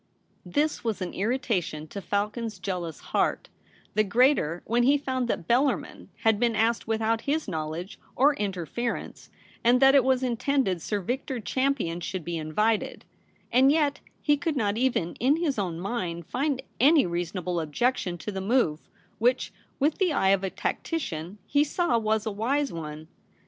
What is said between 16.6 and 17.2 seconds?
any